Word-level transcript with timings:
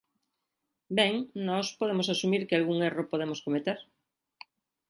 Ben, 0.97 1.13
nós 1.47 1.65
podemos 1.79 2.07
asumir 2.13 2.41
que 2.47 2.55
algún 2.57 2.77
erro 2.89 3.03
podemos 3.11 3.39
cometer. 3.45 3.77